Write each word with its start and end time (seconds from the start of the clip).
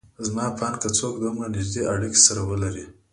زما 0.27 0.45
په 0.57 0.63
اند 0.67 0.75
که 0.81 0.89
څوک 0.97 1.13
دومره 1.21 1.47
نيږدې 1.53 1.81
اړکې 1.93 2.19
سره 2.27 2.41
ولري 2.49 2.85